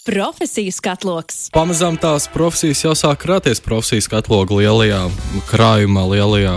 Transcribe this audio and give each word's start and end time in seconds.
Profesiju 0.00 0.72
skatloks. 0.72 1.50
Pamazām 1.52 1.98
tās 2.00 2.24
profesijas 2.32 2.80
jau 2.86 2.94
sāk 2.96 3.18
krāties 3.20 3.58
profesijas 3.60 4.06
katloga 4.08 4.56
lielajā 4.56 5.00
krājumā, 5.50 6.06
lielajā, 6.08 6.54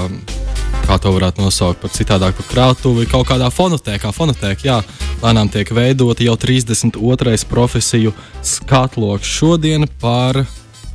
kā 0.85 0.95
to 1.03 1.11
varētu 1.11 1.43
nosaukt, 1.43 1.81
pat 1.81 1.91
citādāk 1.91 2.37
par 2.37 2.47
krātuvi, 2.47 3.03
kaut 3.11 3.27
kādā 3.27 3.49
fonotēkā. 3.51 4.13
Fonotēka, 4.15 4.63
jā, 4.63 4.77
lēnām 5.19 5.51
tiek 5.51 5.73
veidota 5.75 6.23
jau 6.23 6.37
32. 6.39 7.35
profesiju 7.51 8.13
skatloks 8.47 9.27
šodien 9.27 9.89
par 9.99 10.45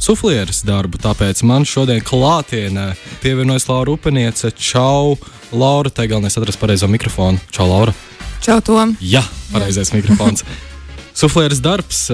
suflieres 0.01 0.63
darbu. 0.65 1.03
Tāpēc 1.05 1.45
man 1.45 1.69
šodien 1.69 2.01
klātienē 2.01 2.95
pievienojas 3.21 3.69
Laura 3.69 3.93
Upeniece. 3.93 4.55
Čau, 4.57 5.19
Laura, 5.53 5.93
te 5.93 6.09
galvenais 6.09 6.41
atrast 6.41 6.65
pareizo 6.65 6.89
mikrofonu. 6.89 7.45
Čau, 7.53 7.69
Laura! 7.69 7.93
Čau, 8.41 8.63
Tom! 8.65 8.97
Jā, 9.05 9.27
pareizais 9.53 9.93
mikrofons. 9.93 10.49
Suflieres 11.19 11.61
darbs, 11.61 12.07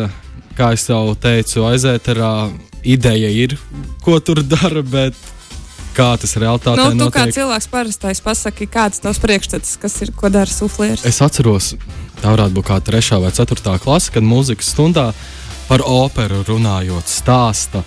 kā 0.59 0.73
jau 0.79 1.15
teicu, 1.21 1.65
aizēterā 1.69 2.35
ideja 2.85 3.31
ir, 3.31 3.57
ko 4.05 4.19
tur 4.21 4.43
dara, 4.45 4.83
bet 4.83 5.17
kā 5.95 6.15
tas 6.21 6.35
realitātē 6.41 6.77
nu, 6.79 6.91
tu 6.91 6.99
notiek. 6.99 7.15
kā 7.17 7.37
cilvēks 7.37 7.69
parastais 7.71 8.21
pasaki, 8.25 8.69
kāds 8.71 9.01
tavs 9.03 9.21
priekšstats, 9.23 9.77
kas 9.83 9.97
ir, 10.05 10.13
ko 10.17 10.31
dara 10.33 10.51
suflieris? 10.51 11.05
Es 11.07 11.23
atceros, 11.25 11.75
tā 12.21 12.35
varētu 12.35 12.59
būt 12.59 12.69
kā 12.69 12.81
trešā 12.85 13.21
vai 13.23 13.33
ceturtā 13.35 13.77
klase, 13.83 14.13
kad 14.15 14.27
mūzikas 14.27 14.73
stundā 14.75 15.11
par 15.69 15.85
operu 15.87 16.43
runājot, 16.49 17.09
stāsta 17.09 17.85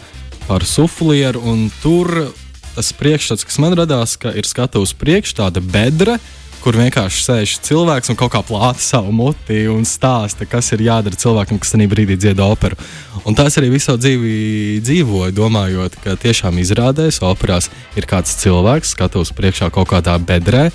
par 0.48 0.66
suflieru, 0.66 1.44
un 1.52 1.68
tur 1.84 2.32
tas 2.78 2.94
priekšstats, 2.96 3.46
kas 3.48 3.60
man 3.62 3.76
radās, 3.78 4.16
ka 4.22 4.32
ir 4.38 4.48
skatuves 4.48 4.94
priekš 4.98 5.36
tāda 5.42 5.62
bedra, 5.64 6.18
kur 6.68 6.76
vienkārši 6.76 7.22
sēž 7.24 7.52
cilvēks 7.64 8.10
un 8.12 8.18
kaut 8.20 8.34
kā 8.34 8.42
plāta 8.44 8.82
savu 8.84 9.14
muti 9.16 9.62
un 9.72 9.86
stāsta, 9.88 10.44
kas 10.52 10.68
ir 10.76 10.82
jādara 10.84 11.16
cilvēkam, 11.16 11.62
kas 11.64 11.72
tajā 11.72 11.86
brīdī 11.88 12.18
dziedā 12.20 12.44
operu. 12.44 12.76
Un 13.24 13.38
tās 13.40 13.56
arī 13.56 13.70
visu 13.72 13.96
dzīvi 13.96 14.82
dzīvoja, 14.84 15.32
domājot, 15.38 15.96
ka 16.04 16.18
tiešām 16.20 16.60
izrādēs 16.60 17.22
operās 17.24 17.70
ir 17.96 18.08
kāds 18.10 18.34
cilvēks, 18.42 18.92
skatuves 18.98 19.32
priekšā 19.38 19.70
kaut 19.72 19.94
kādā 19.94 20.18
bedrē. 20.20 20.66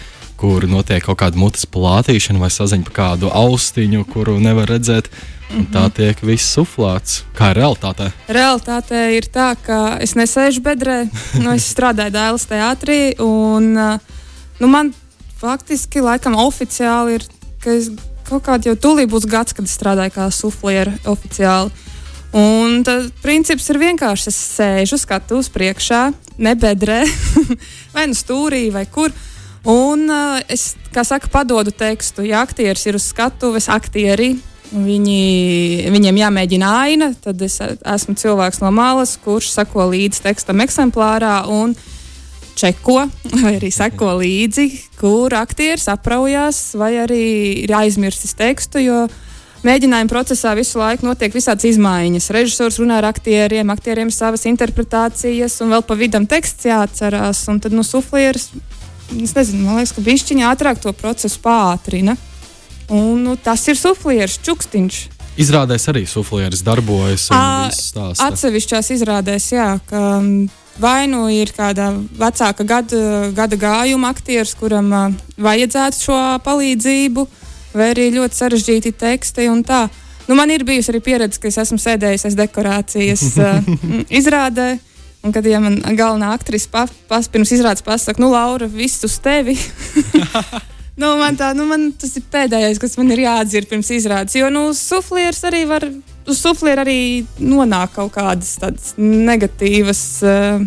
Kur 0.41 0.65
notiek 0.65 1.05
kaut 1.05 1.21
kāda 1.21 1.37
mutes 1.37 1.69
plātīšana 1.69 2.41
vai 2.41 2.49
saziņa 2.49 2.89
par 2.89 2.97
kādu 2.97 3.29
austiņu, 3.29 4.07
kuru 4.15 4.39
nevar 4.41 4.73
redzēt. 4.73 5.13
Un 5.53 5.69
tā 5.69 5.85
tiek 5.93 6.25
viss 6.25 6.57
suflēts. 6.57 7.21
Kā 7.37 7.53
ir? 7.53 7.61
Realitāte 8.33 9.05
ir 9.19 9.29
tā, 9.29 9.53
ka 9.61 9.99
es 10.01 10.17
nesēžu 10.17 10.65
bedrē, 10.65 11.03
nu, 11.37 11.53
es 11.53 11.69
strādāju 11.75 12.17
Dāvidas 12.17 12.49
teātrī. 12.49 13.01
Un, 13.21 13.75
nu, 13.77 14.73
man 14.73 14.95
faktiski, 15.43 16.03
laikam, 16.05 16.37
oficiāli 16.39 17.19
ir, 17.19 17.27
ka 17.63 17.75
es 17.75 17.91
kaut 18.29 18.45
kādā 18.47 18.71
jau 18.71 18.79
tūlīt 18.79 19.11
būs 19.11 19.27
gads, 19.31 19.57
kad 19.57 19.71
strādāju 19.71 20.15
kā 20.15 20.29
sufliera 20.35 20.95
oficiāli. 21.11 21.73
Un 22.33 22.81
tas 22.87 23.11
princips 23.21 23.67
ir 23.69 23.81
vienkārši. 23.83 24.31
Es 24.31 24.39
sēžu 24.57 24.97
skatuves 25.01 25.51
priekšā, 25.53 26.07
nebedrē, 26.41 27.03
vai 27.95 28.07
nu 28.09 28.17
stūrī, 28.17 28.69
vai 28.73 28.87
kur. 28.89 29.13
Un 29.69 30.09
uh, 30.11 30.41
es, 30.51 30.73
kā 30.95 31.05
saka, 31.07 31.29
padodu 31.31 31.75
tekstu. 31.75 32.25
Ja 32.27 32.41
aktieris 32.47 32.87
ir 32.89 32.97
uz 32.99 33.05
skatuves, 33.13 33.69
aktieri, 33.71 34.33
viņi, 34.73 35.91
viņiem 35.93 36.23
jāmēģina 36.23 36.73
aina, 36.87 37.13
tad 37.21 37.45
es 37.45 37.61
esmu 37.61 38.17
cilvēks 38.19 38.63
no 38.65 38.73
malas, 38.75 39.19
kurš 39.21 39.53
sako 39.53 39.91
līdzi 39.93 40.25
tekstam 40.25 40.65
eksemplārā. 40.65 41.43
Un, 41.53 41.77
uh, 41.77 41.92
čeko 42.59 43.07
vai 43.43 43.57
arī 43.57 43.71
seko 43.73 44.17
līdzi, 44.21 44.69
kur 45.01 45.35
aktieris 45.37 45.89
apraujās 45.93 46.73
vai 46.79 46.95
arī 47.03 47.27
ir 47.65 47.75
aizmirsis 47.77 48.37
tekstu. 48.39 48.83
Mēģinājuma 49.63 50.11
procesā 50.11 50.57
visu 50.59 50.81
laiku 50.81 51.07
notiek 51.07 51.35
visādas 51.35 51.69
izmaiņas. 51.69 52.33
Režisors 52.35 52.81
runā 52.83 52.99
ar 52.99 53.07
aktieriem, 53.13 53.71
aktieriem 53.71 54.11
savas 54.11 54.43
interpretācijas, 54.51 55.61
un 55.63 55.71
vēl 55.77 55.85
pa 55.87 55.95
vidam 55.99 56.27
teksts 56.27 56.67
jāatcerās. 56.67 57.45
Un 57.53 57.61
tad 57.63 57.77
nu, 57.77 57.85
suflieris, 57.87 58.49
es 59.15 59.37
nezinu, 59.37 59.63
man 59.69 59.79
liekas, 59.79 59.95
ka 59.95 60.03
bišķiņā 60.03 60.51
ātrāk 60.51 60.83
to 60.83 60.91
procesu 60.99 61.39
pātrina. 61.45 62.17
Un, 62.91 63.23
nu, 63.23 63.37
tas 63.39 63.63
ir 63.71 63.79
suflieris, 63.79 64.41
čukstiņš. 64.43 64.99
Izrādēs 65.41 65.87
arī 65.89 66.03
suflieris 66.11 66.61
darbojas. 66.67 67.31
Atsevišķās 67.31 68.91
izrādēs, 68.99 69.47
jā. 69.55 69.69
Ka, 69.87 70.03
Vai 70.81 71.05
nu 71.11 71.27
ir 71.29 71.53
kāda 71.53 71.91
vecāka 72.17 72.65
gada, 72.65 73.01
gada 73.37 73.59
gājuma 73.61 74.13
aktieris, 74.15 74.55
kuram 74.57 74.89
uh, 74.93 75.11
vajadzētu 75.37 76.01
šo 76.01 76.21
palīdzību, 76.47 77.27
vai 77.77 77.91
arī 77.93 78.09
ļoti 78.15 78.39
sarežģīti 78.39 78.95
teksti 79.03 79.51
un 79.53 79.61
tā. 79.69 79.85
Nu, 80.29 80.37
man 80.39 80.51
ir 80.55 80.65
bijusi 80.65 80.93
arī 80.95 81.03
pieredze, 81.05 81.41
ka 81.43 81.51
es 81.51 81.59
esmu 81.61 81.77
sēdējis 81.83 82.25
aiz 82.31 82.39
dekorācijas 82.39 83.27
uh, 83.37 83.71
izrādē. 84.21 84.79
Un 85.23 85.31
kad 85.31 85.47
ja 85.47 85.61
man 85.63 85.77
galvenā 85.95 86.33
aktrise 86.35 86.67
pa, 86.71 86.89
pas, 87.07 87.29
pirms 87.31 87.53
izrādes 87.55 87.85
pasakā, 87.87 88.19
nu, 88.23 88.33
Laura, 88.33 88.67
viss 88.67 89.05
uz 89.07 89.21
tevi. 89.23 89.55
nu, 91.01 91.13
man 91.21 91.37
tā, 91.39 91.53
nu, 91.55 91.69
man 91.69 91.93
tas 91.95 92.17
ir 92.19 92.25
pēdējais, 92.33 92.81
kas 92.83 92.97
man 92.99 93.13
ir 93.15 93.23
jāatdzird 93.29 93.71
pirms 93.71 93.93
izrādes. 93.95 94.35
Jo 94.41 94.49
nu, 94.51 94.65
suflieris 94.75 95.45
arī 95.47 95.63
var 95.71 95.87
uz 96.29 96.41
suflieru 96.43 96.85
arī 96.85 97.01
nonāk 97.41 97.97
kaut 97.97 98.13
kādas 98.15 98.55
tādas 98.63 98.95
negatīvas 98.99 100.03
uh, 100.27 100.65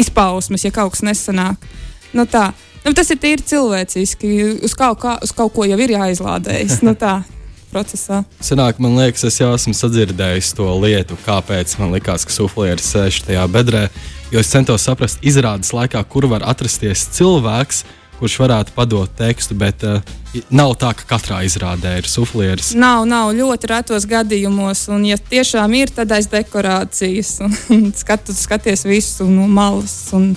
izpausmes, 0.00 0.64
ja 0.64 0.72
kaut 0.74 0.94
kas 0.94 1.04
nesanāk. 1.06 1.68
Nu, 2.14 2.26
tā. 2.30 2.50
nu, 2.84 2.94
tas 2.94 3.10
ir 3.10 3.20
tīri 3.22 3.44
cilvēciski. 3.46 4.32
Uz 4.64 4.74
kaut, 4.78 5.00
kā, 5.02 5.16
uz 5.24 5.34
kaut 5.34 5.54
ko 5.54 5.66
jau 5.66 5.78
ir 5.82 5.96
jāizlādējas. 5.96 6.82
nu, 6.86 6.96
tā. 6.98 7.20
Procesā. 7.74 8.20
Senāk, 8.38 8.78
man 8.78 8.94
liekas, 8.94 9.24
es 9.26 9.40
jau 9.40 9.48
esmu 9.50 9.72
sadzirdējis 9.74 10.52
to 10.54 10.68
lietu, 10.78 11.16
kāpēc 11.24 11.72
man 11.80 11.90
likās, 11.96 12.22
ka 12.22 12.30
suflieris 12.30 12.86
sēž 12.94 13.24
tajā 13.26 13.48
bedrē. 13.50 13.88
Jo 14.30 14.38
es 14.44 14.50
centos 14.52 14.84
saprast, 14.86 15.18
izrādes 15.26 15.72
laikā, 15.74 16.04
kur 16.06 16.28
var 16.30 16.46
atrasties 16.46 17.02
cilvēks, 17.16 17.82
kurš 18.24 18.38
varētu 18.40 18.72
padot 18.72 19.10
tekstu, 19.18 19.52
bet 19.60 19.82
uh, 19.84 20.00
nav 20.48 20.72
tā, 20.80 20.94
ka 20.96 21.04
katrā 21.12 21.42
izrādē 21.44 21.98
ir 22.00 22.08
suflieris. 22.08 22.72
Nav, 22.78 23.04
nav 23.08 23.34
ļoti 23.36 23.68
retos 23.68 24.06
gadījumos, 24.08 24.86
un 24.94 25.04
ja 25.10 25.18
tiešām 25.20 25.76
ir, 25.76 25.92
tad 25.92 26.14
aiz 26.16 26.30
dekorācijas 26.32 27.36
un, 27.44 27.90
skatu, 28.02 28.32
skaties 28.36 28.86
visu 28.88 29.28
no 29.28 29.44
malas. 29.50 29.92
Un, 30.16 30.32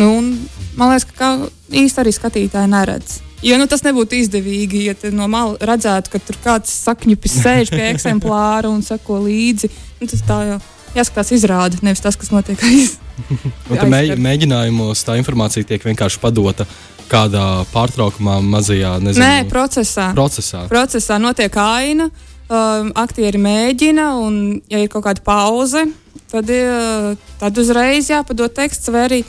nu, 0.00 0.10
un, 0.18 0.32
man 0.74 0.90
liekas, 0.90 1.06
ka 1.14 1.30
īsti 1.70 2.02
arī 2.02 2.16
skatītāji 2.16 2.72
neredz. 2.74 3.20
Jo 3.46 3.54
nu, 3.60 3.68
tas 3.70 3.84
nebūtu 3.86 4.18
izdevīgi, 4.18 4.88
ja 4.88 5.14
no 5.14 5.30
malas 5.30 5.62
redzētu, 5.62 6.10
ka 6.10 6.18
tur 6.18 6.42
kāds 6.42 6.74
sakņupis 6.88 7.38
sēž 7.44 7.70
pie 7.70 7.86
eksemplāra 7.92 8.66
un 8.72 8.82
seko 8.82 9.22
līdzi. 9.28 9.70
Nu, 10.00 10.10
tas 10.10 10.26
tā 10.26 10.42
jau 10.50 10.60
jāskatās 10.98 11.30
izrādi, 11.38 11.78
nevis 11.86 12.02
tas, 12.02 12.18
kas 12.18 12.34
notiek 12.34 12.66
aiz. 12.66 12.98
aiz 13.78 14.18
mēģinājumos 14.18 15.06
tā 15.06 15.20
informācija 15.22 15.70
tiek 15.70 15.86
vienkārši 15.86 16.18
padota 16.22 16.66
kādā 17.10 17.44
pārtraukumā, 17.72 18.38
mazajā 18.44 18.96
nezinu, 19.02 19.24
Nē, 19.24 19.48
procesā. 19.50 20.10
procesā. 20.16 20.64
Procesā 20.70 21.18
notiek 21.22 21.54
aina, 21.62 22.08
um, 22.48 22.92
aktieri 22.98 23.40
mēģina, 23.42 24.08
un, 24.22 24.60
ja 24.70 24.82
ir 24.82 24.90
kaut 24.92 25.06
kāda 25.08 25.24
pauze, 25.24 25.86
tad, 26.32 26.50
uh, 26.52 27.12
tad 27.40 27.60
uzreiz 27.60 28.10
jāpadod 28.12 28.54
teksts, 28.56 28.92
vai 28.94 29.06
arī 29.08 29.22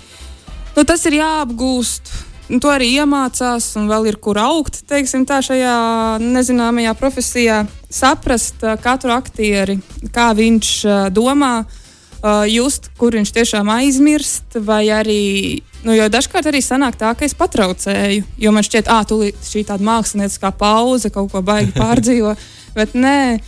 nu, 0.76 0.84
tas 0.84 1.06
ir 1.10 1.20
jāapgūst. 1.22 2.16
Un 2.50 2.58
to 2.58 2.72
arī 2.74 2.88
iemācās, 2.98 3.76
un 3.78 3.86
vēl 3.92 4.08
ir 4.10 4.16
kur 4.18 4.40
augt, 4.42 4.80
teiksim, 4.90 5.22
tā 5.30 5.38
šajā 5.46 5.74
nezināmajā 6.24 6.96
profesijā. 6.98 7.60
Saprast 7.94 8.66
uh, 8.66 8.74
katru 8.82 9.14
aktieri, 9.14 9.78
kā 10.16 10.32
viņš 10.38 10.72
uh, 10.88 11.04
domā, 11.14 11.60
uh, 11.62 11.79
just, 12.52 12.92
kur 13.00 13.16
viņš 13.16 13.34
tiešām 13.36 13.70
aizmirst, 13.72 14.60
vai 14.66 14.86
arī 14.92 15.24
Nu, 15.80 15.94
jo 15.96 16.10
dažkārt 16.12 16.50
arī 16.50 16.60
sanāk 16.64 16.98
tā, 17.00 17.14
ka 17.16 17.24
es 17.24 17.36
patraucēju, 17.40 18.26
jo 18.44 18.52
man 18.52 18.66
šķiet, 18.68 18.90
ah, 18.92 19.06
šī 19.48 19.64
tāda 19.70 19.86
mākslinieckā 19.88 20.52
pauze 20.60 21.12
kaut 21.14 21.32
ko 21.32 21.42
baigi 21.46 21.72
pārdzīvo, 21.80 22.36
bet 22.76 22.98
nē. 23.00 23.40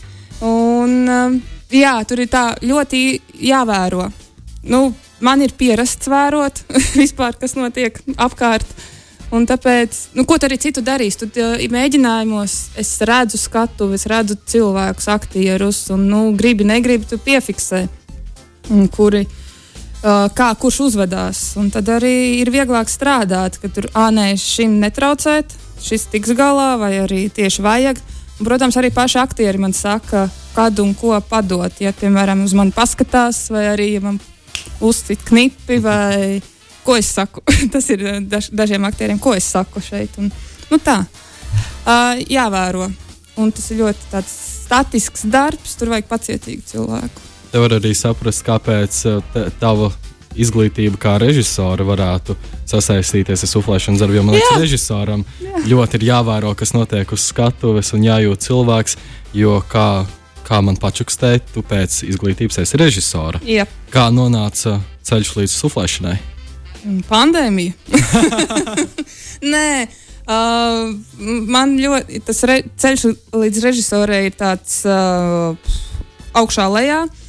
Un, 0.48 0.96
um, 1.12 1.36
jā, 1.70 1.98
tur 2.08 2.24
ir 2.24 2.32
tā 2.32 2.46
ļoti 2.64 3.04
jāvēro. 3.52 4.08
Nu, 4.72 4.88
man 5.20 5.44
ir 5.44 5.52
pierasts 5.58 6.08
vērot 6.12 6.64
vispār, 7.02 7.36
kas 7.42 7.58
notiek 7.60 8.00
apkārt. 8.16 8.68
Un 9.32 9.46
tāpēc, 9.48 9.96
nu, 10.16 10.26
ko 10.28 10.36
arī 10.44 10.58
citu 10.60 10.82
darīs? 10.84 11.20
Tad 11.20 11.36
uh, 11.40 11.60
mēģinājumos 11.72 12.56
es 12.80 12.98
redzu 13.08 13.40
skatu, 13.40 13.92
es 13.96 14.08
redzu 14.08 14.40
cilvēkus, 14.40 15.08
aktierus, 15.12 15.86
un, 15.92 16.08
nu, 16.12 16.26
gribi, 16.40 16.68
negribi, 16.68 17.08
tu 17.08 17.20
piefiksē, 17.20 17.86
kuri 18.92 19.26
Uh, 20.02 20.32
kā 20.34 20.48
kurš 20.58 20.80
uzvedās. 20.88 21.40
Un 21.62 21.68
tad 21.70 21.86
arī 21.94 22.40
ir 22.40 22.50
vieglāk 22.50 22.90
strādāt, 22.90 23.60
ka 23.62 23.70
tur 23.70 23.86
ānē 23.94 24.32
šim 24.34 24.80
netraucēt, 24.82 25.54
šis 25.78 26.08
tiks 26.10 26.32
galā, 26.34 26.72
vai 26.82 26.96
arī 27.04 27.28
tieši 27.30 27.62
vajag. 27.62 28.02
Un, 28.40 28.48
protams, 28.48 28.80
arī 28.82 28.90
paši 28.90 29.20
aktieri 29.22 29.62
man 29.62 29.78
saka, 29.78 30.24
kad 30.56 30.82
un 30.82 30.96
ko 30.98 31.14
padot. 31.22 31.78
Ja, 31.78 31.94
piemēram, 31.94 32.42
uz 32.48 32.58
mani 32.58 32.74
paskatās, 32.74 33.44
vai 33.54 33.68
arī 33.76 33.92
ja 33.92 34.02
man 34.08 34.18
uzcīt 34.82 35.22
knipi, 35.30 35.78
vai 35.86 36.42
ko 36.88 36.98
es 36.98 37.14
saku. 37.14 37.46
Tas 37.74 37.94
ir 37.94 38.08
daž, 38.26 38.50
dažiem 38.58 38.90
aktieriem, 38.90 39.22
ko 39.22 39.38
es 39.38 39.54
saku 39.54 39.86
šeit. 39.86 40.18
Un, 40.18 40.34
nu 40.74 40.82
tā, 40.82 41.04
uh, 41.06 42.18
jāvēro. 42.26 42.90
un 43.38 43.54
tas 43.54 43.70
ir 43.70 43.86
ļoti 43.86 44.26
statisks 44.26 45.30
darbs. 45.30 45.78
Tur 45.78 45.94
vajag 45.94 46.10
pacietīgu 46.10 46.66
cilvēku. 46.74 47.31
Te 47.52 47.60
var 47.60 47.74
arī 47.76 47.92
saprast, 47.98 48.46
kāpēc 48.48 48.98
uh, 49.12 49.20
tava 49.60 49.90
izglītība 50.40 50.96
kā 51.02 51.18
režisora 51.20 51.84
varētu 51.84 52.38
sasaistīties 52.70 53.44
ar 53.44 53.52
suflēšanas 53.52 54.00
darbu. 54.00 54.16
Jo 54.16 54.24
man 54.24 54.38
liekas, 54.38 54.54
Jā. 54.54 54.62
režisoram 54.62 55.26
Jā. 55.44 55.64
ļoti 55.74 56.00
ir 56.00 56.08
jāvēro, 56.08 56.54
kas 56.56 56.72
notiek 56.76 57.12
uz 57.12 57.26
skatuves 57.28 57.92
un 57.98 58.06
jājūt 58.08 58.48
cilvēks. 58.48 58.98
Jo 59.36 59.60
kā, 59.72 60.06
kā 60.48 60.62
man 60.64 60.80
pačukstēja, 60.80 61.44
tu 61.52 61.64
pēc 61.68 62.02
izglītības 62.08 62.62
esi 62.64 62.80
režisora. 62.80 63.42
Jā. 63.48 63.68
Kā 63.92 64.08
nonāca 64.16 64.80
ceļš 65.08 65.36
līdz 65.42 65.56
suflēšanai? 65.60 66.18
Pandēmija. 67.10 67.76
Nē, 69.54 69.68
uh, 70.24 70.88
man 71.52 71.76
ļoti 71.84 72.24
tas 72.26 72.40
re, 72.48 72.62
ceļš 72.80 73.10
līdz 73.36 73.66
režisorai 73.68 74.24
ir 74.30 74.38
tāds 74.40 74.86
uh, 74.88 75.76
augšā 76.40 76.72
lejā. 76.72 77.04
Uh, 77.06 77.21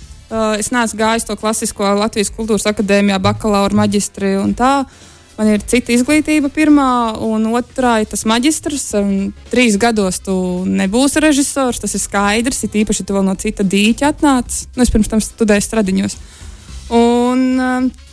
es 0.58 0.70
neesmu 0.72 0.98
gājis 1.00 1.26
to 1.28 1.36
klasisko 1.38 1.94
Latvijas 2.00 2.32
kultūras 2.34 2.68
akadēmijā, 2.70 3.18
bakalaura 3.22 3.82
maģistri 3.82 4.36
un 4.40 4.54
tā. 4.58 4.84
Man 5.38 5.48
ir 5.48 5.62
cita 5.64 5.94
izglītība, 5.94 6.50
pirmā, 6.52 7.16
un 7.24 7.48
otrā 7.56 7.98
ir 8.02 8.10
tas 8.10 8.26
maģistrs. 8.28 8.90
Trīs 9.50 9.78
gados 9.80 10.20
tu 10.24 10.34
nebūsi 10.68 11.22
režisors, 11.24 11.80
tas 11.80 11.96
ir 11.96 12.02
skaidrs. 12.04 12.62
Ir 12.66 12.82
īpaši, 12.84 13.02
ja 13.02 13.08
tu 13.08 13.16
vēl 13.16 13.24
no 13.26 13.34
cita 13.40 13.64
dīķa 13.64 14.12
atnāc. 14.12 14.62
Nu, 14.76 14.84
es 14.84 14.92
pirms 14.92 15.08
tam 15.10 15.24
studēju 15.24 15.64
Stradiņos. 15.66 16.18
Un, 16.92 17.46
uh, 17.56 18.08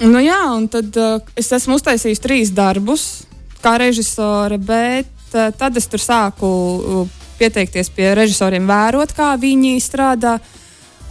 Nu, 0.00 0.20
jā, 0.24 0.38
un 0.56 0.64
tad 0.72 0.96
uh, 0.96 1.18
es 1.36 1.50
esmu 1.52 1.76
uztaisījis 1.76 2.22
trīs 2.24 2.50
darbus 2.56 3.26
kā 3.60 3.74
režisore, 3.80 4.56
bet 4.56 5.34
uh, 5.34 5.50
tad 5.52 5.76
es 5.76 5.84
tur 5.92 6.00
sāku 6.00 6.48
uh, 6.48 7.18
pieteikties 7.36 7.92
pie 7.92 8.06
režisoriem, 8.16 8.64
vērot, 8.68 9.12
kā 9.16 9.34
viņi 9.40 9.74
strādā. 9.84 10.38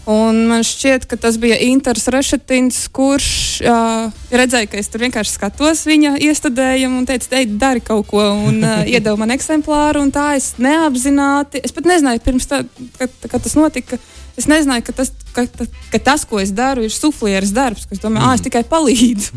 Un 0.09 0.39
man 0.49 0.63
šķiet, 0.65 1.03
ka 1.05 1.19
tas 1.21 1.35
bija 1.37 1.59
Inters 1.61 2.07
Rešetins, 2.09 2.79
kurš 2.95 3.27
uh, 3.61 4.07
redzēja, 4.33 4.69
ka 4.71 4.79
es 4.81 4.89
tur 4.89 5.03
vienkārši 5.03 5.35
skatos 5.35 5.83
viņa 5.85 6.15
iestudējumu 6.25 7.03
un 7.03 7.05
teica, 7.05 7.35
ej, 7.37 7.45
dari 7.61 7.83
kaut 7.85 8.07
ko, 8.09 8.23
un 8.47 8.57
uh, 8.63 8.81
iedeva 8.89 9.19
man 9.21 9.35
eksemplāru. 9.35 10.01
Tā 10.15 10.31
es 10.39 10.55
neapzināti, 10.57 11.61
es 11.61 11.75
pat 11.75 11.91
nezināju, 11.91 12.23
pirms 12.25 12.49
tā, 12.49 12.63
kad, 12.97 13.13
kad 13.27 13.45
tas 13.45 13.57
notika, 13.59 14.01
Es 14.39 14.45
nezināju, 14.47 14.85
ka 14.87 14.93
tas, 14.95 15.09
ka, 15.35 15.43
ka 15.91 15.99
tas, 15.99 16.21
ko 16.23 16.39
es 16.39 16.53
daru, 16.55 16.85
ir 16.87 16.93
suflieris 16.95 17.51
darbs. 17.51 17.83
Es 17.91 17.99
domāju, 17.99 18.23
mm. 18.23 18.29
ah, 18.29 18.37
es 18.37 18.43
tikai 18.45 18.61
palīdzu. 18.71 19.35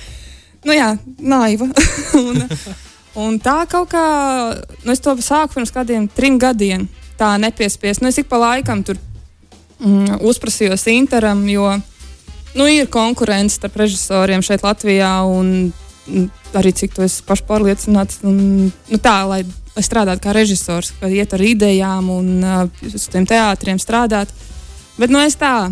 nu, 0.66 0.72
jā, 0.72 0.94
naiva. 1.20 1.68
un, 2.22 2.46
un 3.26 3.36
tā 3.44 3.58
kaut 3.68 3.90
kā, 3.92 4.06
nu, 4.86 4.94
es 4.94 5.04
to 5.04 5.12
sāku 5.20 5.58
pirms 5.58 5.74
kādiem 5.74 6.08
trim 6.16 6.40
gadiem. 6.40 6.88
Tā 7.20 7.34
nepiespiest. 7.42 8.00
Nu, 8.00 8.08
es 8.08 8.20
ik 8.22 8.30
pa 8.30 8.40
laikam 8.40 8.80
tur 8.86 8.96
mm, 9.80 10.18
uzprasījos 10.28 10.86
Interam, 10.92 11.44
jo 11.48 11.70
nu, 12.58 12.66
ir 12.66 12.90
konkurence 12.90 13.58
starp 13.58 13.78
režisoriem 13.84 14.44
šeit 14.44 14.66
Latvijā. 14.66 15.12
Un, 15.28 15.70
arī 16.56 16.72
cik 16.72 16.94
to 16.96 17.04
es 17.04 17.20
pašpārliecināts. 17.26 18.22
Un, 18.26 18.70
nu, 18.72 19.00
tā, 19.02 19.20
lai 19.28 19.42
lai 19.78 19.84
strādātu 19.86 20.24
kā 20.26 20.34
režisors, 20.34 20.90
kad 20.98 21.12
iet 21.14 21.34
ar 21.34 21.44
idejām 21.44 22.08
un 22.10 22.30
uh, 22.42 22.64
uz 22.88 23.06
tiem 23.12 23.26
teātriem 23.28 23.78
strādāt. 23.78 24.32
Bet 24.98 25.12
nu, 25.14 25.20
es 25.22 25.38
tā 25.38 25.70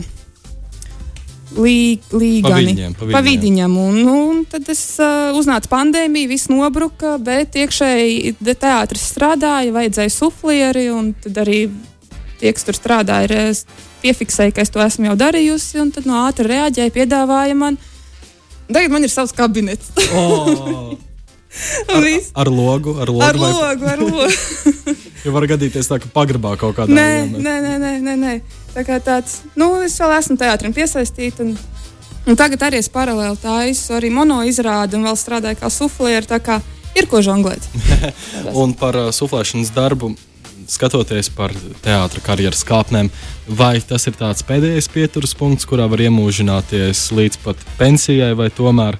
līgani 1.56 2.74
pa 3.00 3.22
vidiņam. 3.24 3.74
Un, 3.80 3.98
nu, 4.06 4.14
un 4.30 4.44
tad 4.50 4.68
es 4.70 4.82
uh, 5.02 5.34
uznācu 5.38 5.70
pandēmiju, 5.72 6.30
viss 6.30 6.50
nobruka, 6.52 7.16
bet 7.22 7.58
iekšēji 7.58 8.36
teātris 8.46 9.10
strādāja, 9.10 9.74
vajadzēja 9.74 10.14
suflieri, 10.14 10.88
un 10.94 11.12
tad 11.24 11.42
arī 11.42 11.66
tie, 12.38 12.52
kas 12.52 12.66
tur 12.68 12.78
strādāja, 12.78 13.50
piefiksēja, 14.02 14.54
ka 14.54 14.64
es 14.64 14.72
to 14.72 14.82
esmu 14.84 15.10
jau 15.10 15.16
darījusi, 15.26 15.80
un 15.82 15.92
tad 15.94 16.08
no 16.08 16.22
ātri 16.26 16.48
reaģēja, 16.52 16.94
piedāvāja 16.94 17.58
man. 17.58 17.78
Tagad 18.66 18.94
man 18.94 19.06
ir 19.06 19.12
savs 19.12 19.34
kabinets. 19.36 19.92
oh. 20.12 20.96
Ar, 21.88 22.04
ar 22.34 22.48
logu, 22.52 22.92
ar 23.00 23.08
logu. 23.08 23.22
Ar 23.24 23.36
vai... 23.40 23.52
logu, 23.52 23.86
ar 23.88 23.98
logu. 23.98 24.26
ja 25.24 25.32
var 25.32 25.46
gadīties 25.48 25.88
tā, 25.88 25.98
ka 26.02 26.10
pagrabā 26.12 26.52
kaut 26.60 26.76
kādā 26.76 26.92
veidā. 26.92 27.40
Nē, 27.40 27.54
nē, 27.64 27.76
nē, 27.80 27.92
nē, 28.04 28.16
nē. 28.20 28.34
Tā 28.74 28.84
kā 28.84 28.98
tāds, 29.00 29.38
nu, 29.56 29.70
es 29.86 29.96
vēl 30.00 30.12
esmu 30.18 30.36
teātrim 30.40 30.74
piesaistīta. 30.76 31.46
Un, 31.46 31.54
un 32.28 32.38
tagad 32.38 32.66
arī 32.68 32.82
es 32.82 32.92
paralēli 32.92 33.40
taisu 33.40 33.96
arī 33.96 34.12
mono 34.12 34.42
izrādi 34.44 34.98
un 34.98 35.08
vēl 35.08 35.16
strādāju 35.16 35.62
kā 35.62 36.40
kā 36.44 36.60
ir 36.96 37.08
ko 37.08 37.22
žonglēt. 37.24 37.64
un 38.62 38.76
par 38.76 39.00
uh, 39.00 39.12
suflēšanas 39.14 39.72
darbu. 39.76 40.12
Skatoties 40.66 41.30
par 41.30 41.52
teātras 41.84 42.24
karjeras 42.26 42.64
kāpnēm, 42.66 43.10
vai 43.46 43.76
tas 43.80 44.06
ir 44.08 44.16
tāds 44.18 44.42
pēdējais 44.46 44.88
pieturas 44.90 45.34
punkts, 45.38 45.68
kurā 45.68 45.86
var 45.90 46.02
iemūžināties 46.02 47.04
līdz 47.14 47.38
pat 47.44 47.62
pensijai, 47.78 48.32
vai 48.38 48.48
tomēr 48.50 48.98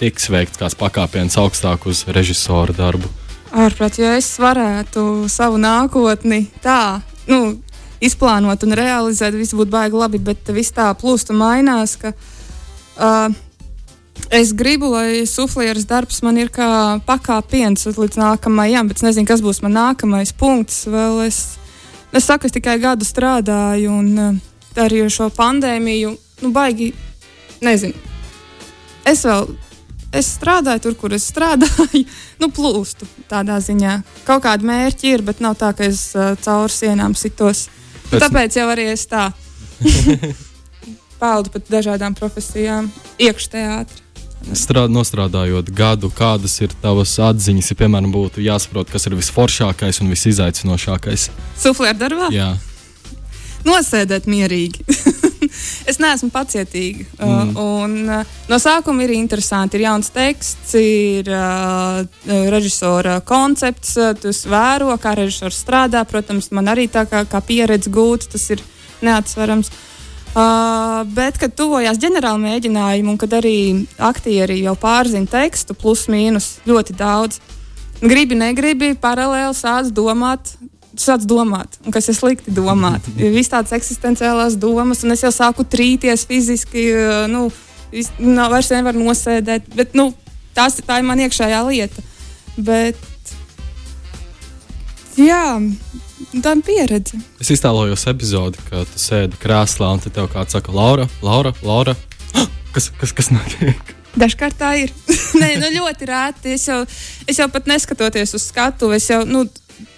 tiks 0.00 0.28
veikts 0.32 0.60
kāds 0.60 0.76
pakāpiens 0.76 1.38
augstāk 1.40 1.86
uz 1.88 2.04
režisora 2.12 2.76
darbu? 2.76 3.08
Ārprāt, 3.50 3.98
ja 3.98 4.14
es 4.18 4.28
varētu 4.38 5.26
savu 5.32 5.58
nākotni 5.58 6.44
tā 6.62 7.00
nu, 7.30 7.56
izplānot 8.02 8.62
un 8.66 8.76
realizēt, 8.78 9.36
viss 9.38 9.56
būtu 9.56 9.72
baigi 9.72 9.98
labi, 9.98 10.20
bet 10.22 10.52
viss 10.54 10.74
tā 10.76 10.90
plūst 10.98 11.32
un 11.32 11.40
mainās. 11.40 11.96
Ka, 12.00 12.12
uh, 12.12 13.32
Es 14.30 14.52
gribu, 14.54 14.92
lai 14.94 15.26
suflieris 15.26 15.88
darbs 15.90 16.20
man 16.22 16.36
ir 16.38 16.52
kā 16.54 17.00
pakāpiens 17.02 17.88
līdz 17.90 18.18
nākamajam, 18.20 18.86
bet 18.86 19.00
es 19.00 19.02
nezinu, 19.02 19.26
kas 19.26 19.40
būs 19.42 19.58
mans 19.64 19.74
nākamais 19.74 20.30
punkts. 20.38 20.84
Vēl 20.86 21.24
es, 21.24 21.38
es 22.14 22.28
saku, 22.28 22.46
es 22.46 22.54
tikai 22.54 22.76
gadu 22.78 23.02
strādāju, 23.02 23.90
un 23.90 24.20
uh, 24.22 24.36
arī 24.78 25.00
ar 25.02 25.10
šo 25.10 25.26
pandēmiju, 25.34 26.12
nu, 26.44 26.50
baigi, 26.54 26.92
nezinu. 27.66 27.98
Es 29.10 29.24
vēl 29.26 29.50
es 30.14 30.28
strādāju 30.36 30.84
tur, 30.84 30.94
kur 31.00 31.16
es 31.16 31.26
strādāju, 31.26 32.04
nu, 32.42 32.50
plūstu 32.54 33.08
tādā 33.32 33.56
ziņā. 33.58 33.96
Kaut 34.28 34.44
kāda 34.46 34.68
mērķa 34.70 35.10
ir, 35.10 35.24
bet 35.26 35.42
nav 35.42 35.56
tā, 35.58 35.72
ka 35.74 35.88
es 35.90 36.04
uh, 36.14 36.36
cauri 36.44 36.76
sienām 36.76 37.18
sitos. 37.18 37.64
Pēc... 38.12 38.22
Tāpēc 38.28 38.60
jau 38.60 38.68
arī 38.70 38.86
es 38.92 39.08
tā 39.10 39.26
peldu 41.20 41.50
pat 41.56 41.74
dažādām 41.74 42.14
profesijām, 42.14 42.92
iekšteātrī. 43.18 44.06
Strād, 44.56 44.88
nostrādājot 44.88 45.68
gadu, 45.76 46.08
kādas 46.16 46.56
ir 46.64 46.72
tavas 46.80 47.12
atziņas, 47.20 47.70
ja, 47.70 47.76
piemēram, 47.76 48.08
būtu 48.14 48.40
jāsaprot, 48.42 48.88
kas 48.90 49.04
ir 49.06 49.14
visforšākais 49.18 50.00
un 50.00 50.08
visizaicinošākais? 50.14 51.28
Suflēra 51.60 51.98
darbā? 52.00 52.30
Jā. 52.34 52.54
Nosēdēt 53.68 54.24
mierīgi. 54.30 54.86
es 55.90 56.00
neesmu 56.00 56.30
pacietīga. 56.32 57.04
Uh, 57.18 57.26
mm. 57.26 57.52
Uh, 57.52 57.68
un, 57.84 57.96
uh, 58.08 58.32
no 58.48 58.58
sākuma 58.62 59.04
ir 59.04 59.12
interesanti. 59.18 59.76
Ir 59.76 59.86
jauns 59.90 60.08
teksts, 60.14 60.72
ir 60.80 61.28
uh, 61.34 62.00
režisora 62.54 63.18
koncepts, 63.20 63.92
uh, 64.00 64.16
tu 64.16 64.32
vēro, 64.32 64.96
kā 65.02 65.14
režisors 65.20 65.60
strādā. 65.60 66.06
Protams, 66.08 66.48
man 66.56 66.72
arī 66.72 66.88
tā 66.88 67.04
kā, 67.10 67.26
kā 67.28 67.44
pieredze 67.44 67.92
gūta, 67.92 68.32
tas 68.38 68.48
ir 68.56 68.64
neatsverams. 69.04 69.68
Uh, 69.68 69.89
bet, 70.34 71.38
kad 71.40 71.54
tuvojās 71.58 71.98
ģenerāla 72.00 72.38
mēģinājuma, 72.38 73.14
un 73.14 73.18
kad 73.20 73.32
arī 73.40 73.56
aktieri 73.98 74.60
jau 74.62 74.76
pārzina 74.78 75.26
tekstu, 75.30 75.74
plus 75.74 76.06
mīnus 76.12 76.58
ļoti 76.68 76.94
daudz, 76.98 77.40
gribi, 78.00 78.38
negribi, 78.38 78.92
paralēli 79.00 79.56
sāc 79.58 79.90
domāt, 79.94 80.54
sāc 81.00 81.24
domāt, 81.28 81.80
un 81.84 81.94
kas 81.94 82.10
ir 82.10 82.18
slikti 82.18 82.54
domāt. 82.54 83.06
Ir 83.20 83.34
vis 83.34 83.50
tādas 83.50 83.74
eksistenciālās 83.76 84.58
domas, 84.60 85.04
un 85.04 85.16
es 85.16 85.24
jau 85.24 85.32
sāku 85.34 85.66
trīties 85.66 86.26
fiziski, 86.28 86.90
nu, 87.32 87.48
nav, 88.22 88.54
vairs 88.54 88.70
nevar 88.74 88.98
nosēdēt. 88.98 89.70
Bet, 89.74 89.94
nu, 89.98 90.10
tās, 90.56 90.78
tā 90.86 91.00
ir 91.00 91.08
man 91.08 91.22
iekšējā 91.26 91.62
lieta. 91.66 92.04
Bet, 92.60 92.98
jā, 95.20 95.44
tā 96.40 96.54
ir 96.56 96.64
pieredze. 96.66 97.20
Es 97.42 97.52
iztēlojos 97.52 98.06
epizodi, 98.12 98.60
kad 98.70 98.88
tu 98.90 99.00
sēdi 99.02 99.38
krēslā, 99.40 99.94
un 99.94 100.02
te 100.02 100.12
tev 100.14 100.30
kāds 100.32 100.56
saka, 100.56 100.74
Laura, 100.74 101.08
Laura, 101.22 101.54
Laura. 101.66 101.96
Kas, 102.70 102.86
kas, 103.00 103.10
kas 103.10 103.32
notiek? 103.34 103.96
Dažkārt 104.14 104.54
tā 104.60 104.68
ir. 104.78 104.92
Nē, 105.40 105.56
nu 105.58 105.72
ļoti 105.74 106.06
rēti. 106.06 106.52
Es 106.54 106.68
jau, 106.68 106.84
es 107.26 107.40
jau 107.40 107.48
pat 107.50 107.66
neskatoties 107.66 108.34
uz 108.38 108.44
skatu, 108.46 108.92
es 108.94 109.08
jau, 109.10 109.24
nu, 109.26 109.42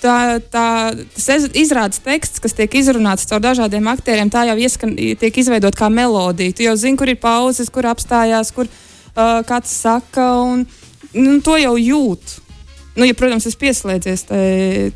tā, 0.02 0.40
tā, 0.52 0.66
tas 1.14 1.48
izrādes 1.58 2.02
teksts, 2.04 2.42
kas 2.42 2.56
tiek 2.56 2.74
izrunāts 2.80 3.28
caur 3.28 3.42
dažādiem 3.44 3.88
aktieriem, 3.92 4.30
tā 4.32 4.46
jau 4.48 4.56
ieskan, 4.60 4.94
tiek 4.96 5.40
izveidot 5.42 5.76
kā 5.78 5.88
melodija. 5.92 6.54
Tu 6.56 6.66
jau 6.66 6.76
zini, 6.80 6.98
kur 7.00 7.12
ir 7.12 7.20
pauzes, 7.22 7.70
kur 7.72 7.88
apstājās, 7.90 8.52
kur 8.56 8.68
uh, 8.68 9.40
kāds 9.48 9.72
saka, 9.82 10.28
un 10.44 10.66
nu, 11.12 11.38
to 11.44 11.56
jau 11.60 11.76
jūt. 11.80 12.38
Nu, 12.92 13.06
ja, 13.08 13.14
protams, 13.16 13.46
es 13.48 13.56
pieslēdzies, 13.56 14.26
tai, 14.28 14.46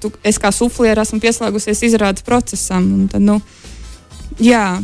tu, 0.01 0.11
es 0.27 0.37
kā 0.41 0.51
sufliera 0.53 1.07
esmu 1.07 1.21
pieslēgusies 1.23 1.81
izrādes 1.89 2.27
procesam. 2.27 3.07
Tad, 3.09 3.25
nu, 3.25 3.39
jā, 4.43 4.83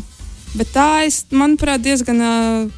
bet 0.57 0.73
tā 0.73 0.87
es, 1.04 1.23
manuprāt, 1.28 1.85
diezgan 1.85 2.23
uh, 2.25 2.71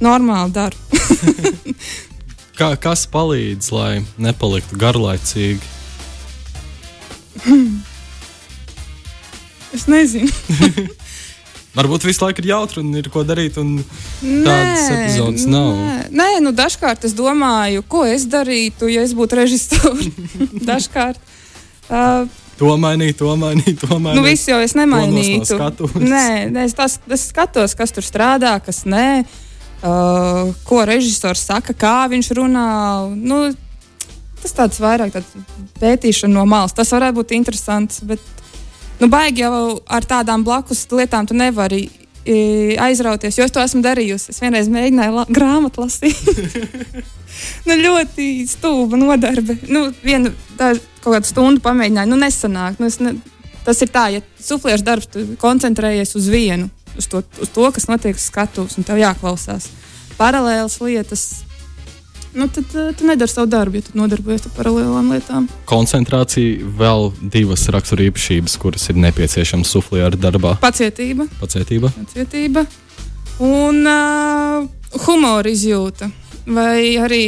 normāli 0.00 0.56
daru. 0.56 0.76
Kā, 2.60 2.74
kas 2.76 3.06
palīdz, 3.08 3.70
lai 3.72 3.92
nepaliktu 4.20 4.76
garlaicīgi? 4.80 5.64
Hmm. 7.46 7.78
Es 9.72 9.86
nezinu. 9.88 10.28
Varbūt 11.70 12.02
visu 12.08 12.24
laiku 12.24 12.42
ir 12.42 12.48
jautri 12.50 12.82
un 12.82 12.90
ir 12.98 13.06
ko 13.14 13.22
darīt, 13.22 13.58
un 13.62 13.76
tādas 14.18 14.88
Nē, 14.88 14.96
epizodes 14.96 15.44
nav. 15.46 15.68
Nē, 15.78 15.98
nē, 16.10 16.28
nu 16.42 16.50
dažkārt 16.56 17.06
es 17.06 17.14
domāju, 17.14 17.84
ko 17.86 18.02
es 18.10 18.26
darītu, 18.30 18.88
ja 18.90 19.04
es 19.06 19.14
būtu 19.14 19.38
režisors. 19.38 20.08
dažkārt. 20.70 21.20
Uh, 21.86 22.26
To 22.60 22.74
mainīt, 22.76 23.16
to 23.16 23.30
mainīt, 23.40 23.78
to 23.80 23.96
mainīt. 23.96 24.18
nu, 24.18 24.24
viss 24.26 24.48
jau 24.50 24.58
es 24.60 24.74
nemainītu. 24.76 25.54
Skatuves. 25.54 26.02
Nē, 26.04 26.50
nē 26.52 26.66
es, 26.68 26.74
tas, 26.76 26.98
es 27.08 27.22
skatos, 27.30 27.72
kas 27.78 27.94
tur 27.96 28.04
strādā, 28.04 28.52
kas 28.60 28.82
nē. 28.84 29.22
Uh, 29.80 30.50
ko 30.68 30.82
režisors 30.84 31.40
saka, 31.48 31.72
kā 31.72 31.94
viņš 32.12 32.28
runā. 32.36 32.66
Nu, 33.16 33.46
tas 34.42 34.52
tāds 34.58 34.82
vairāk 34.82 35.14
tāds 35.14 35.32
pētīšana 35.80 36.34
no 36.34 36.44
malas. 36.50 36.76
Tas 36.76 36.92
varētu 36.92 37.16
būt 37.22 37.32
interesants. 37.38 38.02
Bet, 38.04 38.20
nu, 39.00 39.08
baigi 39.12 39.44
jau 39.44 39.80
ar 39.88 40.06
tādām 40.06 40.44
blakus 40.46 40.86
lietām 40.92 41.28
tu 41.28 41.36
nevari 41.38 41.86
i, 42.24 42.76
aizrauties, 42.80 43.38
jo 43.38 43.46
es 43.46 43.54
to 43.54 43.62
esmu 43.62 43.82
darījusi. 43.84 44.32
Es 44.34 44.40
vienreiz 44.42 44.70
mēģināju 44.72 45.16
la 45.16 45.26
grāmatu 45.28 45.84
lasīt. 45.84 46.20
nu, 47.68 47.76
ļoti 47.80 48.30
stulba 48.50 49.00
nodarbe. 49.00 49.58
Nu, 49.68 49.88
vienu 50.04 50.32
tādu 50.60 50.82
kaut 51.00 51.16
kādu 51.16 51.30
stundu 51.30 51.64
pamēģināju, 51.64 52.12
nu, 52.12 52.20
nesanāk. 52.20 52.80
Nu, 52.82 52.90
ne, 53.06 53.14
tas 53.66 53.80
ir 53.84 53.92
tā, 53.92 54.08
ja 54.14 54.24
sufliešu 54.40 54.86
darbs, 54.86 55.10
tu 55.12 55.24
koncentrējies 55.40 56.16
uz 56.20 56.28
vienu, 56.32 56.70
uz 56.98 57.08
to, 57.10 57.24
uz 57.40 57.52
to 57.54 57.70
kas 57.74 57.88
notiek 57.90 58.18
uz 58.18 58.26
skatuves, 58.28 58.76
un 58.80 58.88
tev 58.88 59.00
jāklausās 59.00 59.70
paralēlas 60.20 60.76
lietas. 60.84 61.28
Nu, 62.34 62.46
tad 62.48 62.64
uh, 62.78 62.90
tu 62.94 63.06
nedari 63.08 63.30
savu 63.30 63.48
darbu, 63.50 63.80
ja 63.80 63.82
tu 63.88 63.96
nodarbojies 63.98 64.44
ar 64.46 64.52
paralēlām 64.54 65.08
lietām. 65.10 65.48
Koncentrācija 65.66 66.68
vēl 66.78 67.08
divas 67.32 67.64
raksturīpašības, 67.74 68.54
kuras 68.62 68.86
ir 68.92 69.00
nepieciešamas 69.02 69.72
suflieru 69.74 70.20
darbā. 70.20 70.52
Pacietība, 70.62 71.26
Pacietība. 71.40 71.90
pacietība 71.96 72.62
un 73.42 73.82
uh, 73.82 74.68
humora 75.06 75.50
izjūta. 75.50 76.10
Vai 76.50 76.94
arī 77.02 77.24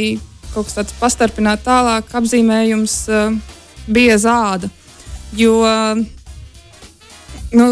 kaut 0.53 0.67
kas 0.69 0.77
tāds 0.79 0.95
pastarpināt 0.99 1.63
tālāk 1.67 2.11
apzīmējums 2.15 2.95
uh, 3.11 3.35
bija 3.91 4.15
zāda. 4.21 4.69
Jo, 5.35 5.57
nu, 7.57 7.67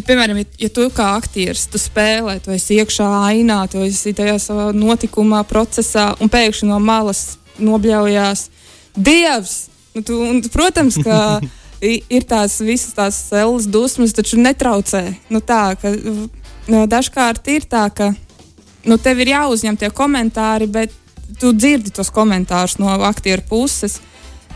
ja, 0.00 0.06
piemēram, 0.06 0.40
ja, 0.40 0.48
ja 0.64 0.70
tu 0.72 0.86
kā 0.94 1.12
aktieris 1.18 1.66
tu 1.70 1.78
spēlē, 1.80 2.38
tu 2.42 2.54
esi 2.54 2.80
iekšā 2.80 3.08
ainā, 3.30 3.62
tu 3.70 3.84
esi 3.84 4.14
tajā 4.16 4.38
savā 4.42 4.70
notikumā, 4.76 5.44
procesā, 5.48 6.10
un 6.20 6.32
pēkšņi 6.32 6.70
no 6.72 6.80
malas 6.82 7.36
nobļaujās 7.60 8.48
Dievs! 8.96 9.68
Nu, 9.94 10.02
tu, 10.06 10.16
un, 10.22 10.40
protams, 10.52 10.98
ka 11.02 11.40
ir 12.16 12.26
tās 12.28 12.58
visas 12.62 12.94
tās 12.96 13.18
cēlonas 13.30 13.68
dusmas, 13.70 14.14
taču 14.14 14.38
netraucē. 14.40 15.04
Nu, 15.30 15.42
tā, 15.42 15.74
ka, 15.80 15.92
nu, 16.70 16.84
dažkārt 16.90 17.50
ir 17.54 17.66
tā, 17.70 17.86
ka 17.94 18.12
nu, 18.86 18.98
tev 18.98 19.22
ir 19.22 19.34
jāuzņem 19.34 19.78
tie 19.80 19.90
komentāri, 19.94 20.70
bet 20.70 20.94
tu 21.40 21.52
dzirdi 21.54 21.92
tos 21.94 22.10
komentārus 22.14 22.78
no 22.82 22.92
aktieru 23.08 23.46
puses. 23.48 24.00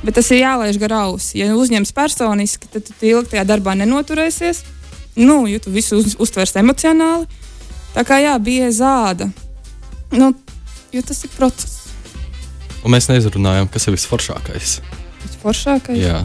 Bet 0.04 0.18
tas 0.18 0.28
ir 0.34 0.42
jālaiž 0.42 0.76
gar 0.82 0.92
ausi. 1.06 1.38
Ja 1.40 1.54
uzņems 1.56 1.94
personiski, 1.96 2.68
tad 2.68 2.90
tu 2.90 3.06
ilgi 3.08 3.32
tajā 3.32 3.46
darbā 3.48 3.72
nenoturēsies. 3.78 4.60
Nu, 5.16 5.44
jo 5.46 5.60
tu 5.62 5.70
visu 5.74 6.00
uz, 6.00 6.16
uztversi 6.18 6.58
emocionāli. 6.58 7.28
Tā 7.94 8.02
kā 8.06 8.18
jā, 8.22 8.34
bija 8.42 8.70
zāda. 8.74 9.30
Nu, 10.14 10.32
jo 10.94 11.02
tas 11.06 11.22
ir 11.26 11.30
process. 11.36 11.84
Un 12.84 12.92
mēs 12.92 13.08
neizrunājām, 13.08 13.70
kas 13.72 13.86
ir 13.88 13.94
visforšākais. 13.96 14.80
Tas 15.22 15.38
foršākais. 15.40 16.02
Jā, 16.02 16.24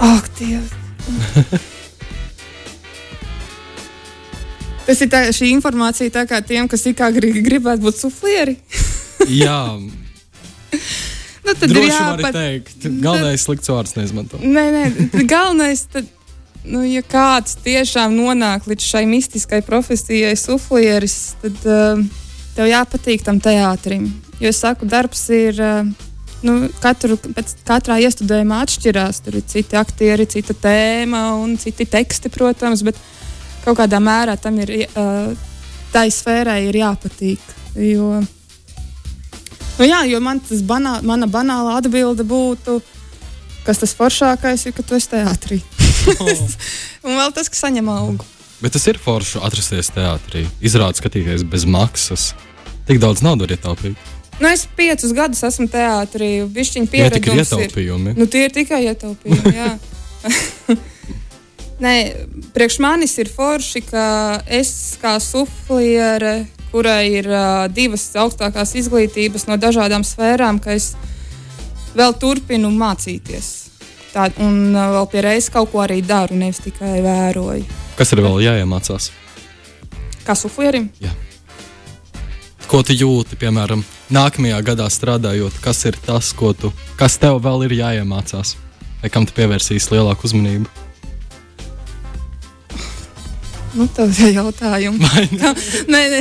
Ak, 0.00 0.30
Dievs! 0.38 0.72
Tas 4.88 5.00
ir 5.04 5.10
tā, 5.12 5.20
šī 5.36 5.50
informācija 5.52 6.10
tā 6.14 6.24
kā 6.26 6.40
tiem, 6.42 6.66
kas 6.66 6.86
it 6.88 6.96
kā 6.98 7.10
grib, 7.14 7.36
gribētu 7.44 7.84
būt 7.84 8.00
suflieri. 8.00 8.56
Jā 9.28 9.76
Nu, 11.44 11.54
tad 11.54 11.68
ir 11.68 11.76
droši 11.76 11.90
var 11.90 12.22
jāpat... 12.22 12.36
teikt. 12.36 12.88
Galvenais 13.02 13.44
slikts 13.46 13.70
vārds 13.72 13.96
neizmanto. 13.96 14.40
Nē, 14.42 14.64
nē, 14.74 14.82
galvenais, 15.30 15.86
tad, 15.92 16.08
nu, 16.64 16.82
ja 16.86 17.02
kāds 17.06 17.56
tiešām 17.64 18.14
nonāk 18.18 18.68
līdz 18.70 18.90
šai 18.92 19.06
mistiskai 19.10 19.62
profesijai, 19.66 20.34
suflieris, 20.38 21.18
tad 21.42 21.64
uh, 21.68 22.04
tev 22.56 22.70
jāpatīk 22.70 23.24
tam 23.26 23.40
teātrim. 23.42 24.10
Jo 24.40 24.52
es 24.52 24.62
saku, 24.62 24.88
darbs 24.88 25.28
ir. 25.34 25.60
Uh, 25.60 26.06
Nu, 26.40 26.54
katru, 26.80 27.18
pēc 27.20 27.50
katrā 27.68 27.98
iestudējumā 28.00 28.62
atšķirās. 28.64 29.18
Tur 29.26 29.34
ir 29.36 29.42
citi 29.44 29.76
aktieri, 29.76 30.24
cita 30.24 30.54
tēma 30.56 31.34
un 31.36 31.58
citi 31.60 31.84
teksti, 31.84 32.32
protams, 32.32 32.80
bet 32.86 32.96
kaut 33.64 33.76
kādā 33.82 34.00
mērā 34.00 34.38
tam 34.40 34.56
ir, 34.62 34.72
uh, 34.88 35.34
tai 35.92 36.06
sfērai 36.08 36.62
ir 36.70 36.80
jāpatīk. 36.80 37.44
Jo, 37.76 38.22
nu, 39.80 39.88
jā, 39.88 40.02
jo 40.10 40.20
man 40.24 40.42
tas 40.44 40.60
banā, 40.66 40.98
mana 41.06 41.28
banāla 41.30 41.78
atbilde 41.80 42.26
būtu, 42.28 42.78
kas 43.64 43.80
tas 43.80 43.96
foršākais 43.96 44.68
ir, 44.68 44.76
ka 44.76 44.84
tu 44.84 44.98
esi 44.98 45.10
teātrī. 45.14 45.60
un 47.06 47.16
vēl 47.16 47.34
tas, 47.36 47.48
ka 47.48 47.58
saņem 47.64 47.88
algu. 47.92 48.28
Bet 48.60 48.76
tas 48.76 48.84
ir 48.92 49.00
forši 49.00 49.40
atrasties 49.40 49.88
teātrī. 49.96 50.44
Izrādīt, 50.60 51.00
skatīties 51.00 51.46
bez 51.48 51.64
maksas. 51.64 52.30
Tik 52.88 53.00
daudz 53.00 53.24
naudas 53.24 53.48
var 53.48 53.56
ietaupīt. 53.56 54.08
Nu, 54.40 54.48
es 54.48 54.66
piecus 54.76 55.12
gadus 55.16 55.42
esmu 55.44 55.68
teātrī, 55.68 56.30
Tie 57.08 57.16
tik 57.16 57.28
ir 57.28 57.40
ir. 57.40 57.42
ietaupījumi. 57.44 58.14
Nu, 58.16 58.28
tie 58.28 58.46
ir 58.48 58.54
tikai 58.56 58.82
ietaupījumi. 58.88 59.52
Nē, 61.84 61.92
priekš 62.52 62.76
manis 62.84 63.16
ir 63.20 63.28
forši, 63.32 63.80
ka 63.88 64.04
es 64.44 64.72
kā 65.00 65.14
sufliere, 65.24 66.42
kurai 66.72 67.10
ir 67.20 67.28
uh, 67.30 67.66
divas 67.72 68.08
augstākās 68.18 68.74
izglītības 68.80 69.46
no 69.48 69.58
dažādām 69.60 70.04
sfērām, 70.06 70.60
ka 70.62 70.74
es 70.76 70.92
vēl 71.96 72.14
turpinu 72.20 72.70
mācīties. 72.74 73.48
Tā, 74.14 74.28
un 74.42 74.74
uh, 74.74 74.90
vēl 74.96 75.08
pie 75.12 75.24
reizes 75.26 75.50
kaut 75.54 75.70
ko 75.72 75.82
arī 75.84 76.00
daru, 76.02 76.38
nevis 76.38 76.62
tikai 76.64 76.98
vēroju. 77.04 77.66
Kas 77.98 78.14
ir 78.14 78.22
vēl 78.24 78.40
jāiemācās? 78.46 79.10
Kā 80.26 80.36
suflierim? 80.38 80.90
Ko 82.70 82.84
tu 82.86 82.94
jūti, 82.94 83.34
piemēram, 83.38 83.82
nākamajā 84.14 84.60
gadā 84.62 84.86
strādājot? 84.90 85.56
Kas 85.62 85.82
ir 85.90 85.98
tas, 86.06 86.30
ko 86.38 86.52
tu, 86.54 86.70
kas 86.98 87.18
tev 87.18 87.40
vēl 87.42 87.66
ir 87.66 87.80
jāiemācās? 87.80 88.54
Vai 89.00 89.10
kam 89.10 89.26
tu 89.26 89.34
pievērsīsi 89.34 89.96
lielāku 89.96 90.28
uzmanību? 90.28 90.79
Nu, 93.74 93.86
tas 93.94 94.18
ir 94.18 94.34
jautājums. 94.34 95.04
Nē, 95.92 96.02
nē. 96.10 96.20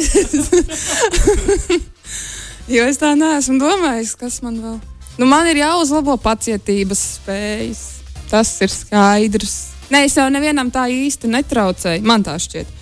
jo 2.76 2.86
es 2.86 3.00
tā 3.02 3.16
neesmu 3.18 3.58
domājis, 3.62 4.14
kas 4.20 4.42
man 4.46 4.60
vēl. 4.62 4.78
Nu, 5.20 5.28
man 5.28 5.50
ir 5.50 5.64
jāuzlabo 5.64 6.16
pacietības 6.22 7.02
spējas. 7.18 7.86
Tas 8.30 8.52
ir 8.62 8.70
skaidrs. 8.70 9.56
Nē, 9.90 10.04
es 10.06 10.16
jau 10.20 10.28
nevienam 10.30 10.70
tā 10.72 10.86
īsti 10.94 11.32
netraucēju. 11.34 12.06
Man 12.06 12.24
tā 12.24 12.38
šķiet. 12.40 12.78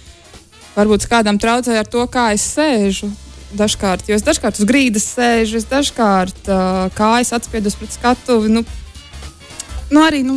Varbūt 0.76 1.08
kādam 1.10 1.40
traucēja 1.42 1.86
ar 1.86 1.90
to, 1.90 2.04
kā 2.12 2.28
es 2.36 2.44
sēžu. 2.52 3.10
Dažkārt, 3.58 4.10
jo 4.12 4.18
es 4.20 4.26
dažkārt 4.28 4.60
uz 4.60 4.68
grīdas 4.68 5.06
sēžu, 5.16 5.62
es 5.62 5.66
dažkārt 5.70 6.50
uh, 6.52 6.90
kājas 6.98 7.32
atspiedos 7.38 7.78
pret 7.80 7.96
skatuvi. 7.96 8.52
Nu, 8.52 8.66
nu 9.96 10.04
arī, 10.04 10.20
nu, 10.28 10.36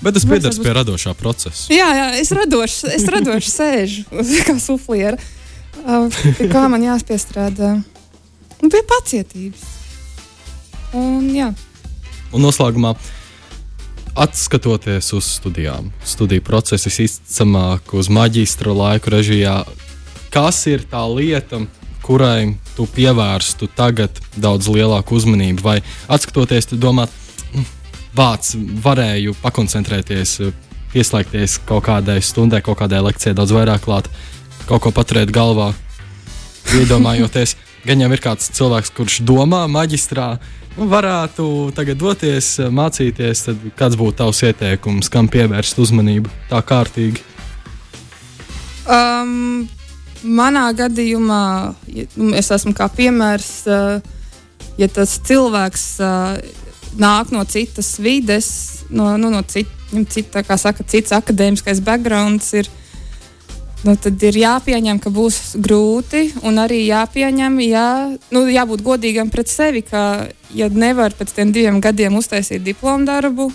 Bet 0.00 0.14
tas 0.16 0.24
būs- 0.24 0.60
pie 0.64 0.72
radošā 0.72 1.14
procesa. 1.14 1.68
Jā, 1.72 1.88
jā 1.96 2.06
es 2.20 2.30
radoši, 2.32 2.92
es 2.96 3.04
radoši 3.04 3.50
sēžu 3.58 4.04
kā 4.48 4.56
sufliera. 4.60 5.18
Pie 6.36 6.48
kā 6.50 6.66
man 6.68 6.82
jāspiestrādā? 6.84 7.82
Nu, 8.60 8.68
pie 8.68 8.82
pacietības. 8.84 9.60
Un, 10.92 11.28
jā. 11.32 11.52
Un 12.34 12.42
noslēgumā, 12.44 12.94
atskatoties 14.18 15.12
uz 15.16 15.24
studijām, 15.38 15.92
studiju 16.04 16.42
procesu 16.42 16.90
izcamāk 17.04 17.94
uz 17.96 18.08
maģistra 18.12 18.74
laiku 18.74 19.10
režijā, 19.14 19.62
kas 20.34 20.64
ir 20.70 20.84
tā 20.90 21.02
lieta, 21.14 21.62
kurai 22.02 22.56
tu 22.76 22.86
pievērstu 22.90 23.68
tagad 23.76 24.18
daudz 24.36 24.68
lielāku 24.68 25.14
uzmanību? 25.16 25.62
Vai 25.62 25.78
atskatoties, 26.10 26.66
tu 26.66 26.76
domā, 26.76 27.06
"Mm, 27.06 27.19
vārds, 28.16 28.54
varēju 28.84 29.36
pakoncentrēties, 29.42 30.36
pieslēgties 30.92 31.60
kaut 31.68 31.84
kādai 31.86 32.18
stundai, 32.24 32.62
kaut 32.64 32.80
kādai 32.80 33.02
lekcijai, 33.06 33.36
daudz 33.38 33.54
vairāk 33.54 33.84
klāt, 33.86 34.10
kaut 34.68 34.82
ko 34.84 34.94
paturēt 34.94 35.32
galvā, 35.34 35.72
iedomājoties. 36.76 37.56
Gan 37.88 38.02
jau 38.02 38.10
ir 38.12 38.20
kāds 38.20 38.50
cilvēks, 38.52 38.90
kurš 38.92 39.22
domā 39.24 39.62
maģistrā, 39.72 40.34
nu, 40.76 40.84
varētu 40.90 41.44
tagad 41.72 41.96
doties, 42.02 42.58
mācīties, 42.68 43.46
tad 43.46 43.62
kāds 43.78 43.96
būtu 43.96 44.18
tavs 44.18 44.42
ieteikums, 44.44 45.08
kam 45.12 45.30
pievērst 45.32 45.80
uzmanību 45.80 46.28
tā 46.50 46.60
kārtīgi? 46.60 47.24
Um, 48.84 49.64
manā 50.20 50.66
gadījumā, 50.76 51.44
ja, 51.94 52.04
nu, 52.20 52.34
es 52.36 52.52
esmu 52.52 52.74
kā 52.76 52.90
piemērs, 52.92 53.50
uh, 53.70 54.68
ja 54.76 54.88
tas 54.92 55.16
cilvēks 55.24 55.86
uh, 56.04 56.59
nāk 56.98 57.30
no 57.34 57.44
citas 57.44 57.94
vides, 58.02 58.50
no, 58.90 59.16
nu, 59.20 59.30
no 59.30 59.42
cit, 59.46 59.68
cita, 60.10 60.42
kā 60.46 60.58
saka, 60.58 60.86
cits 60.86 61.14
akadēmiskais 61.14 61.82
backgrounds. 61.84 62.54
Ir, 62.58 62.70
Nu, 63.80 63.94
tad 63.96 64.20
ir 64.20 64.36
jāpieņem, 64.36 64.98
ka 65.00 65.08
būs 65.08 65.54
grūti, 65.64 66.34
un 66.44 66.60
arī 66.60 66.82
jāpieņem, 66.84 67.54
jā, 67.64 67.84
nu, 68.28 68.42
jābūt 68.52 68.82
godīgam 68.84 69.30
pret 69.32 69.48
sevi, 69.48 69.80
ka, 69.80 70.28
ja 70.52 70.68
nevar 70.68 71.16
pēc 71.16 71.32
tam 71.38 71.54
diviem 71.54 71.78
gadiem 71.80 72.18
uztaisīt 72.18 72.60
diplomu 72.60 73.08
darbu, 73.08 73.46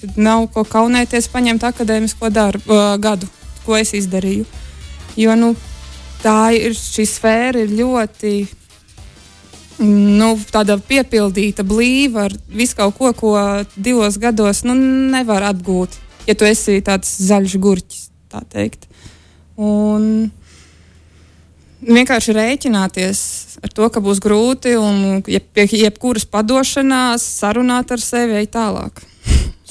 tad 0.00 0.16
nav 0.16 0.46
ko 0.54 0.64
kaunēties 0.64 1.28
paņemt 1.28 1.68
akadēmisko 1.68 2.32
darbu, 2.32 2.80
gadu, 2.96 3.28
ko 3.66 3.76
es 3.76 3.92
izdarīju. 4.00 4.48
Jo 5.20 5.36
nu, 5.36 5.52
tā 6.24 6.54
ir 6.56 6.72
šī 6.78 7.04
sfēra, 7.04 7.66
ir 7.66 7.76
ļoti 7.76 8.32
nu, 9.82 10.30
piepildīta, 10.88 11.64
blīva 11.66 12.28
ar 12.28 12.36
visu 12.48 12.78
kaut 12.78 12.96
ko, 12.98 13.12
ko 13.16 13.34
divos 13.76 14.18
gados 14.22 14.64
nu, 14.66 14.74
nevar 14.74 15.46
atgūt. 15.50 15.98
Ja 16.28 16.36
tu 16.38 16.46
esi 16.48 16.80
tāds 16.84 17.10
zaļš 17.26 17.58
gurķis, 17.60 18.08
tā 18.32 18.42
teikt. 18.48 18.88
Un 19.60 20.30
vienkārši 21.84 22.34
rēķināties 22.34 23.20
ar 23.64 23.72
to, 23.72 23.88
ka 23.92 24.02
būs 24.04 24.22
grūti, 24.24 24.76
un 24.80 25.24
jeb, 25.28 25.50
jebkuras 25.54 26.26
padošanās 26.28 27.24
sarunāt 27.40 27.92
ar 27.94 28.02
sevi 28.02 28.40
ej 28.40 28.48
tālāk. 28.54 29.04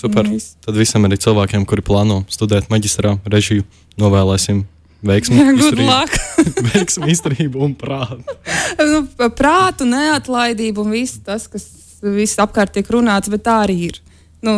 Super. 0.03 0.27
Tad 0.65 0.75
visam 0.75 1.05
arī 1.07 1.17
cilvēkiem, 1.21 1.63
kuri 1.69 1.83
plāno 1.85 2.23
studēt 2.31 2.67
maģistrā 2.73 3.15
režiju, 3.29 3.63
novēlēsim 4.01 4.65
veiksmi, 5.05 5.39
izturību, 5.57 5.97
veiksmi, 6.73 7.11
izturību 7.13 7.63
un 7.67 7.75
prātu. 7.79 8.37
nu, 8.79 9.03
prātu, 9.37 9.87
neatlaidību 9.89 10.85
un 10.85 10.95
viss 10.95 11.21
tas, 11.25 11.47
kas 11.51 11.67
viss 12.03 12.39
apkārt 12.41 12.73
tiek 12.75 12.89
runāts, 12.91 13.31
bet 13.31 13.45
tā 13.45 13.61
arī 13.67 13.77
ir. 13.89 14.01
Nu, 14.43 14.57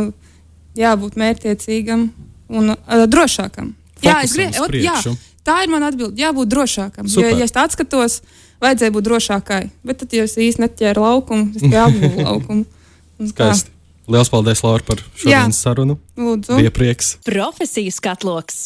jābūt 0.78 1.18
mērķiecīgam 1.22 2.08
un 2.56 2.74
uh, 2.74 3.06
drošākam. 3.10 3.74
Jā, 4.04 4.20
es 4.26 4.34
gribēju, 4.36 4.82
jā, 4.84 4.98
tā 5.46 5.62
ir 5.66 5.72
mana 5.72 5.90
atbilde. 5.92 6.20
Jābūt 6.22 6.52
drošākam. 6.52 7.08
Super. 7.10 7.32
Jo, 7.32 7.40
ja 7.42 7.48
es 7.48 7.54
tā 7.56 7.66
skatos, 7.72 8.20
vajadzēja 8.64 8.94
būt 8.96 9.08
drošākai. 9.08 9.62
Bet 9.88 10.02
tad, 10.02 10.14
ja 10.16 10.26
es 10.28 10.36
īsti 10.42 10.66
neķēru 10.66 11.06
laukumu, 11.06 11.48
es 11.56 11.64
tikai 11.64 11.86
apgūlu 11.86 12.26
laukumu. 12.30 12.68
Skaisti. 13.32 13.72
Lielas 14.06 14.30
paldies, 14.30 14.62
Laura, 14.62 14.86
par 14.86 15.00
šodienas 15.18 15.60
sarunu. 15.66 15.96
Lūdzu. 16.20 16.60
Bija 16.60 16.70
prieks. 16.74 17.16
Profesijas 17.26 17.98
katloks. 18.04 18.60